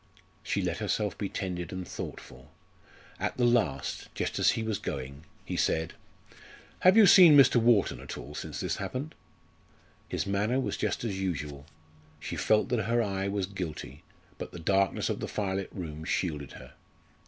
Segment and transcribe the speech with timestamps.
[0.41, 2.47] She let herself be tended and thought for.
[3.19, 5.93] At the last, just as he was going, he said:
[6.79, 7.57] "Have you seen Mr.
[7.57, 9.13] Wharton at all since this happened?"
[10.09, 11.67] His manner was just as usual.
[12.19, 14.01] She felt that her eye was guilty,
[14.39, 16.73] but the darkness of the firelit room shielded her.